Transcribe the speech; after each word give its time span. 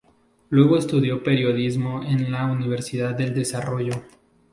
Luego 0.49 0.79
estudió 0.79 1.21
periodismo 1.21 2.03
en 2.03 2.31
la 2.31 2.47
Universidad 2.47 3.13
del 3.13 3.35
Desarrollo. 3.35 4.01